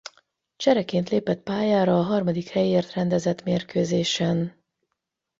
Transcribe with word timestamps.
Csereként 0.55 1.09
lépett 1.09 1.41
pályára 1.43 1.99
a 1.99 2.03
harmadik 2.03 2.47
helyért 2.49 2.93
rendezett 2.93 3.43
mérkőzésen. 3.43 4.63